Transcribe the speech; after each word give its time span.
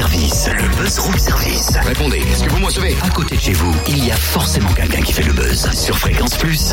service, 0.00 0.48
le 0.58 0.66
buzz 0.78 0.98
room 0.98 1.18
service. 1.18 1.76
Répondez, 1.84 2.20
est-ce 2.20 2.44
que 2.44 2.48
vous 2.48 2.58
me 2.58 2.64
recevez? 2.64 2.96
À 3.02 3.10
côté 3.10 3.36
de 3.36 3.40
chez 3.40 3.52
vous, 3.52 3.70
il 3.86 4.02
y 4.02 4.10
a 4.10 4.16
forcément 4.16 4.72
quelqu'un 4.72 5.02
qui 5.02 5.12
fait 5.12 5.24
le 5.24 5.34
buzz 5.34 5.70
sur 5.72 5.98
Fréquence 5.98 6.38
Plus. 6.38 6.72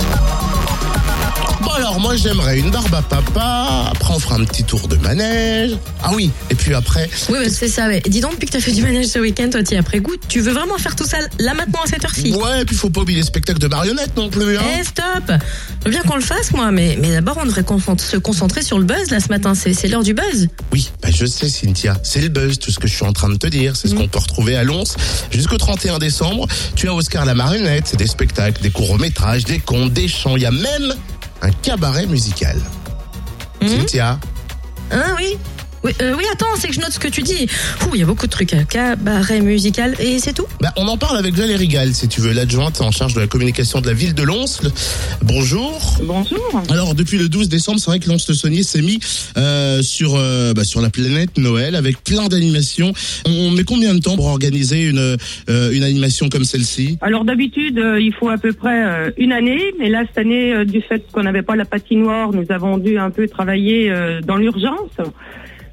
Alors 1.97 2.09
moi 2.09 2.15
j'aimerais 2.15 2.59
une 2.59 2.69
barbe 2.69 2.93
à 2.93 3.01
papa, 3.01 3.89
après 3.91 4.13
on 4.13 4.19
fera 4.19 4.35
un 4.35 4.43
petit 4.43 4.63
tour 4.63 4.87
de 4.87 4.97
manège. 4.97 5.71
Ah 6.03 6.11
oui, 6.13 6.29
et 6.51 6.53
puis 6.53 6.75
après, 6.75 7.09
Oui, 7.27 7.39
bah, 7.43 7.49
c'est 7.49 7.67
ça. 7.67 7.87
ouais. 7.87 8.03
Dis 8.07 8.19
donc, 8.19 8.33
depuis 8.33 8.45
que 8.45 8.51
t'as 8.51 8.59
fait 8.59 8.71
du 8.71 8.83
manège 8.83 9.07
ce 9.07 9.17
week-end, 9.17 9.49
toi, 9.49 9.63
t'y 9.63 9.75
as 9.75 9.81
pris 9.81 9.99
goût. 9.99 10.13
Tu 10.29 10.41
veux 10.41 10.51
vraiment 10.51 10.77
faire 10.77 10.95
tout 10.95 11.07
ça 11.07 11.17
là 11.39 11.55
maintenant 11.55 11.79
à 11.83 11.87
cette 11.87 12.05
heure-ci? 12.05 12.35
Ouais, 12.35 12.61
et 12.61 12.65
puis 12.65 12.75
faut 12.75 12.91
pas 12.91 13.01
oublier 13.01 13.17
les 13.17 13.25
spectacles 13.25 13.57
de 13.57 13.65
marionnettes 13.65 14.15
non 14.15 14.29
plus. 14.29 14.59
Hein. 14.59 14.61
Eh, 14.79 14.83
stop 14.83 15.31
Je 15.87 15.89
bien 15.89 16.03
qu'on 16.03 16.17
le 16.17 16.21
fasse, 16.21 16.51
moi, 16.51 16.69
mais, 16.69 16.99
mais 17.01 17.09
d'abord, 17.09 17.39
on 17.41 17.45
devrait 17.47 17.65
se 17.97 18.17
concentrer 18.17 18.61
sur 18.61 18.77
le 18.77 18.85
buzz, 18.85 19.09
là, 19.09 19.19
ce 19.19 19.29
matin. 19.29 19.55
C'est 19.55 19.87
l'heure 19.87 20.03
du 20.03 20.13
buzz. 20.13 20.49
Oui, 20.71 20.91
bah 21.01 21.09
je 21.11 21.25
sais 21.25 21.49
Cynthia, 21.49 21.97
c'est 22.03 22.21
le 22.21 22.29
buzz, 22.29 22.59
tout 22.59 22.69
ce 22.69 22.77
que 22.77 22.87
je 22.87 22.93
suis 22.93 23.05
en 23.05 23.13
train 23.13 23.29
de 23.29 23.37
te 23.37 23.47
dire, 23.47 23.75
c'est 23.75 23.87
ce 23.87 23.95
qu'on 23.95 24.07
peut 24.07 24.19
retrouver 24.19 24.55
à 24.55 24.63
Lons 24.63 24.83
jusqu'au 25.31 25.57
31 25.57 25.97
décembre. 25.97 26.45
Tu 26.75 26.89
as 26.89 26.93
Oscar 26.93 27.25
la 27.25 27.33
marionnette, 27.33 27.85
c'est 27.87 27.97
des 27.97 28.05
spectacles, 28.05 28.61
des 28.61 28.69
courts-métrages, 28.69 29.45
des 29.45 29.57
contes, 29.57 29.93
des 29.93 30.07
chants, 30.07 30.35
il 30.35 30.43
y 30.43 30.45
a 30.45 30.51
même 30.51 30.93
un 31.41 31.51
cabaret 31.61 32.07
musical. 32.07 32.61
Mhm. 33.61 33.67
Cynthia, 33.67 34.19
Hein, 34.91 35.15
oui 35.17 35.37
oui, 35.87 35.93
euh, 36.01 36.15
oui, 36.17 36.25
attends, 36.33 36.47
c'est 36.57 36.67
que 36.67 36.73
je 36.73 36.81
note 36.81 36.91
ce 36.91 36.99
que 36.99 37.07
tu 37.07 37.21
dis. 37.21 37.47
Ouh, 37.85 37.95
il 37.95 38.01
y 38.01 38.03
a 38.03 38.05
beaucoup 38.05 38.25
de 38.25 38.31
trucs. 38.31 38.53
Cabaret 38.69 39.39
musical, 39.39 39.95
et 39.99 40.19
c'est 40.19 40.33
tout 40.33 40.45
bah, 40.59 40.73
on 40.75 40.87
en 40.87 40.97
parle 40.97 41.17
avec 41.17 41.33
Valérie 41.33 41.67
Gall, 41.67 41.93
si 41.93 42.07
tu 42.07 42.19
veux, 42.19 42.33
l'adjointe 42.33 42.81
en 42.81 42.91
charge 42.91 43.13
de 43.13 43.19
la 43.21 43.27
communication 43.27 43.79
de 43.79 43.87
la 43.87 43.93
ville 43.93 44.13
de 44.13 44.23
Lons. 44.23 44.59
Bonjour. 45.21 45.79
Bonjour. 46.03 46.63
Alors 46.69 46.93
depuis 46.93 47.17
le 47.17 47.29
12 47.29 47.47
décembre, 47.47 47.79
c'est 47.79 47.89
vrai 47.89 47.99
que 47.99 48.09
Lons-le-Saunier 48.09 48.63
s'est 48.63 48.81
mis 48.81 48.99
euh, 49.37 49.81
sur 49.81 50.15
euh, 50.15 50.53
bah, 50.53 50.63
sur 50.65 50.81
la 50.81 50.89
planète 50.89 51.37
Noël 51.37 51.75
avec 51.75 52.03
plein 52.03 52.27
d'animations. 52.27 52.91
On 53.25 53.51
met 53.51 53.63
combien 53.63 53.93
de 53.93 53.99
temps 53.99 54.15
pour 54.15 54.27
organiser 54.27 54.83
une 54.83 55.17
euh, 55.49 55.71
une 55.71 55.83
animation 55.83 56.27
comme 56.27 56.43
celle-ci? 56.43 56.97
Alors 57.01 57.23
d'habitude, 57.23 57.79
euh, 57.79 58.01
il 58.01 58.13
faut 58.13 58.29
à 58.29 58.37
peu 58.37 58.51
près 58.51 58.83
euh, 58.83 59.11
une 59.17 59.31
année, 59.31 59.73
mais 59.79 59.89
là 59.89 60.03
cette 60.07 60.17
année, 60.17 60.53
euh, 60.53 60.65
du 60.65 60.81
fait 60.81 61.05
qu'on 61.11 61.23
n'avait 61.23 61.43
pas 61.43 61.55
la 61.55 61.65
patinoire, 61.65 62.33
nous 62.33 62.45
avons 62.49 62.77
dû 62.77 62.97
un 62.97 63.09
peu 63.09 63.27
travailler 63.27 63.89
euh, 63.89 64.19
dans 64.21 64.35
l'urgence. 64.35 64.91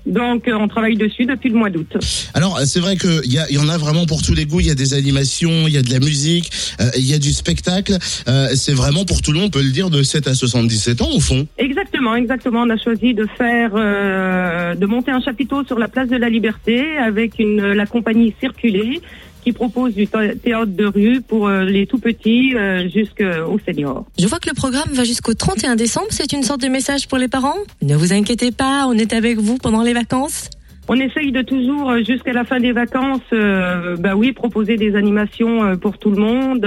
Donc 0.06 0.48
euh, 0.48 0.52
on 0.55 0.69
travaille 0.69 0.97
dessus 0.97 1.24
depuis 1.27 1.48
le 1.50 1.56
mois 1.56 1.70
d'août. 1.70 1.97
Alors 2.34 2.60
c'est 2.66 2.80
vrai 2.80 2.97
que 2.97 3.24
il 3.24 3.33
y, 3.33 3.38
a- 3.38 3.50
y 3.50 3.58
en 3.58 3.69
a 3.69 3.78
vraiment 3.78 4.05
pour 4.06 4.22
tous 4.22 4.34
les 4.34 4.44
goûts. 4.44 4.60
Il 4.60 4.66
y 4.66 4.70
a 4.70 4.74
des 4.74 4.94
animations, 4.94 5.66
il 5.66 5.72
y 5.72 5.78
a 5.78 5.83
de 5.83 5.91
la 5.91 5.98
musique, 6.00 6.50
euh, 6.80 6.91
il 6.97 7.06
y 7.08 7.14
a 7.14 7.19
du 7.19 7.33
spectacle. 7.33 7.97
Euh, 8.28 8.48
c'est 8.55 8.75
vraiment 8.75 9.05
pour 9.05 9.22
tout 9.22 9.32
le 9.32 9.38
monde, 9.38 9.48
on 9.48 9.50
peut 9.50 9.62
le 9.62 9.70
dire, 9.70 9.91
de 9.91 10.02
7 10.02 10.28
à 10.28 10.34
77 10.34 11.00
ans 11.02 11.10
au 11.14 11.20
fond. 11.20 11.47
Exactement, 11.58 12.14
exactement. 12.16 12.62
On 12.62 12.70
a 12.70 12.77
choisi 12.77 13.14
de 13.14 13.27
faire, 13.38 13.70
euh, 13.75 14.75
de 14.75 14.86
monter 14.86 15.10
un 15.10 15.20
chapiteau 15.20 15.64
sur 15.64 15.78
la 15.78 15.88
place 15.88 16.08
de 16.08 16.16
la 16.16 16.28
Liberté 16.28 16.97
avec 16.98 17.38
une 17.38 17.72
la 17.72 17.86
compagnie 17.86 18.34
Circuler 18.41 19.00
qui 19.45 19.53
propose 19.53 19.95
du 19.95 20.06
thé- 20.06 20.37
théâtre 20.42 20.73
de 20.73 20.87
rue 20.87 21.20
pour 21.20 21.47
euh, 21.47 21.64
les 21.64 21.87
tout 21.87 21.98
petits 21.98 22.55
euh, 22.56 22.89
jusqu'aux 22.89 23.59
seniors. 23.67 24.05
Je 24.19 24.27
vois 24.27 24.39
que 24.41 24.48
le 24.48 24.55
programme 24.55 24.89
va 24.92 25.05
jusqu'au 25.05 25.34
31 25.34 25.77
décembre. 25.77 26.06
C'est 26.11 26.33
une 26.33 26.42
sorte 26.42 26.61
de 26.62 26.69
message 26.69 27.06
pour 27.09 27.19
les 27.19 27.28
parents 27.28 27.55
Ne 27.83 27.95
vous 27.95 28.12
inquiétez 28.12 28.50
pas, 28.50 28.87
on 28.89 28.95
est 28.95 29.12
avec 29.12 29.39
vous 29.39 29.59
pendant 29.59 29.83
les 29.83 29.92
vacances. 29.92 30.48
On 30.86 31.00
essaye 31.00 31.32
de 31.32 31.40
toujours, 31.40 31.90
euh, 31.90 32.04
jusqu'à 32.06 32.34
la 32.34 32.44
fin 32.44 32.60
des 32.60 32.72
vacances, 32.72 33.22
euh, 33.32 33.96
bah 33.96 34.14
oui, 34.14 34.32
proposer 34.32 34.77
des 34.77 34.96
animations 34.96 35.64
euh, 35.64 35.76
pour 35.76 35.96
tout 35.96 36.10
le 36.10 36.18
monde, 36.18 36.66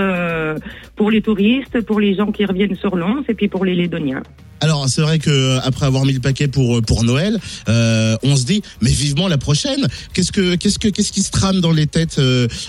pour 0.96 1.12
les 1.12 1.22
touristes, 1.22 1.82
pour 1.82 2.00
les 2.00 2.16
gens 2.16 2.32
qui 2.32 2.46
reviennent 2.46 2.76
sur 2.76 2.96
Lons 2.96 3.24
et 3.28 3.34
puis 3.36 3.48
pour 3.48 3.64
les 3.64 3.76
Lédoniens. 3.76 4.24
Alors 4.60 4.90
c'est 4.90 5.02
vrai 5.04 5.20
que 5.20 5.60
après 5.64 5.86
avoir 5.86 6.04
mis 6.04 6.14
le 6.14 6.20
paquet 6.20 6.48
pour 6.48 6.82
pour 6.82 7.04
Noël, 7.04 7.38
on 7.68 8.36
se 8.36 8.46
dit 8.46 8.64
mais 8.82 8.90
vivement 8.90 9.28
la 9.28 9.38
prochaine. 9.38 9.88
Qu'est-ce 10.14 10.32
que 10.32 10.56
qu'est-ce 10.56 10.80
que 10.80 10.88
qu'est-ce 10.88 11.12
qui 11.12 11.22
se 11.22 11.30
trame 11.30 11.62
dans 11.62 11.72
les 11.72 11.86
têtes 11.86 12.20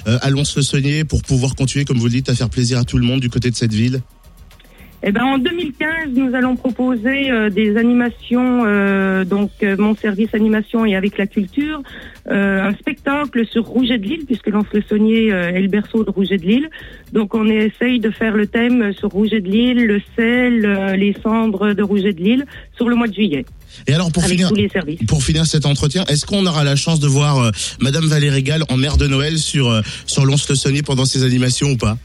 à 0.04 0.28
Lons-le-Saunier 0.28 1.04
pour 1.04 1.22
pouvoir 1.22 1.54
continuer 1.54 1.86
comme 1.86 1.96
vous 1.96 2.04
le 2.04 2.12
dites 2.12 2.28
à 2.28 2.34
faire 2.34 2.50
plaisir 2.50 2.78
à 2.78 2.84
tout 2.84 2.98
le 2.98 3.04
monde 3.04 3.20
du 3.20 3.30
côté 3.30 3.50
de 3.50 3.56
cette 3.56 3.72
ville? 3.72 4.02
Eh 5.04 5.12
ben, 5.12 5.22
en 5.22 5.38
2015, 5.38 6.08
nous 6.16 6.34
allons 6.34 6.56
proposer 6.56 7.30
euh, 7.30 7.50
des 7.50 7.76
animations, 7.76 8.64
euh, 8.66 9.24
donc 9.24 9.50
euh, 9.62 9.76
mon 9.78 9.94
service 9.94 10.34
animation 10.34 10.84
et 10.84 10.96
avec 10.96 11.16
la 11.18 11.28
culture, 11.28 11.82
euh, 12.30 12.68
un 12.68 12.74
spectacle 12.74 13.46
sur 13.46 13.64
Rouget 13.64 13.98
de 13.98 14.04
Lille, 14.04 14.24
puisque 14.26 14.48
Lens-le-Saunier 14.48 15.32
euh, 15.32 15.50
est 15.50 15.60
le 15.60 15.68
berceau 15.68 16.02
de 16.02 16.10
Rouget 16.10 16.38
de 16.38 16.42
Lille. 16.46 16.68
Donc 17.12 17.34
on 17.36 17.46
essaye 17.46 18.00
de 18.00 18.10
faire 18.10 18.34
le 18.34 18.48
thème 18.48 18.92
sur 18.92 19.10
Rouget 19.10 19.40
de 19.40 19.48
Lille, 19.48 19.86
le 19.86 20.00
sel, 20.16 20.64
euh, 20.64 20.96
les 20.96 21.14
cendres 21.22 21.74
de 21.74 21.82
Rouget 21.82 22.12
de 22.12 22.20
Lille, 22.20 22.44
sur 22.76 22.88
le 22.88 22.96
mois 22.96 23.06
de 23.06 23.14
juillet, 23.14 23.46
Et 23.86 23.94
alors 23.94 24.10
pour 24.10 24.24
finir 24.24 24.50
pour 25.06 25.22
finir 25.22 25.46
cet 25.46 25.64
entretien, 25.64 26.04
est-ce 26.06 26.26
qu'on 26.26 26.44
aura 26.44 26.64
la 26.64 26.74
chance 26.74 26.98
de 26.98 27.06
voir 27.06 27.38
euh, 27.38 27.50
Madame 27.80 28.06
Valérie 28.06 28.42
Gall 28.42 28.64
en 28.68 28.76
mère 28.76 28.96
de 28.96 29.06
Noël 29.06 29.38
sur 29.38 29.70
euh, 29.70 29.80
sur 30.06 30.24
Lons-le-Saunier 30.24 30.82
pendant 30.82 31.04
ses 31.04 31.22
animations 31.22 31.70
ou 31.70 31.76
pas? 31.76 31.96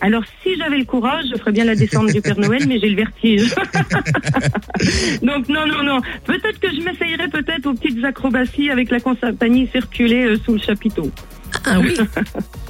Alors, 0.00 0.22
si 0.42 0.56
j'avais 0.56 0.78
le 0.78 0.84
courage, 0.84 1.24
je 1.32 1.38
ferais 1.38 1.52
bien 1.52 1.64
la 1.64 1.74
descente 1.74 2.12
du 2.12 2.20
Père 2.20 2.38
Noël, 2.38 2.66
mais 2.68 2.78
j'ai 2.78 2.90
le 2.90 2.96
vertige. 2.96 3.54
Donc, 5.22 5.48
non, 5.48 5.66
non, 5.66 5.82
non. 5.82 6.00
Peut-être 6.24 6.60
que 6.60 6.68
je 6.70 6.82
m'essayerais 6.82 7.28
peut-être 7.28 7.66
aux 7.66 7.74
petites 7.74 8.04
acrobaties 8.04 8.70
avec 8.70 8.90
la 8.90 9.00
compagnie 9.00 9.68
circuler 9.68 10.26
euh, 10.26 10.38
sous 10.44 10.52
le 10.52 10.58
chapiteau. 10.58 11.10
Ah 11.64 11.80
oui 11.80 11.96